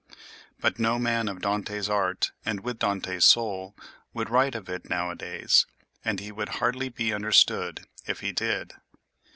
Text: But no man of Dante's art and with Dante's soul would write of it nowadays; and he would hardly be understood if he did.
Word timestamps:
But 0.59 0.79
no 0.79 0.97
man 0.97 1.27
of 1.29 1.41
Dante's 1.41 1.87
art 1.87 2.31
and 2.43 2.61
with 2.61 2.79
Dante's 2.79 3.23
soul 3.23 3.75
would 4.15 4.31
write 4.31 4.55
of 4.55 4.67
it 4.67 4.89
nowadays; 4.89 5.67
and 6.03 6.19
he 6.19 6.31
would 6.31 6.49
hardly 6.57 6.89
be 6.89 7.13
understood 7.13 7.85
if 8.07 8.21
he 8.21 8.31
did. 8.31 8.73